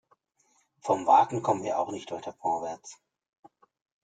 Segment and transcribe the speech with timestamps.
[0.79, 2.99] Vom Warten kommen wir auch nicht weiter vorwärts.